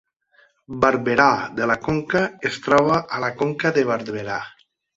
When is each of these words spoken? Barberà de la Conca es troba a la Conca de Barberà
Barberà 0.85 1.27
de 1.59 1.67
la 1.73 1.75
Conca 1.89 2.23
es 2.51 2.59
troba 2.69 2.99
a 3.19 3.23
la 3.27 3.33
Conca 3.43 3.75
de 3.79 3.87
Barberà 3.95 4.43